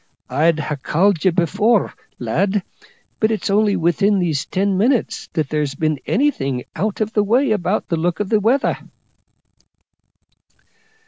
[0.31, 2.63] I'd ha' called ye before, lad,
[3.19, 7.51] but it's only within these ten minutes that there's been anything out of the way
[7.51, 8.79] about the look of the weather."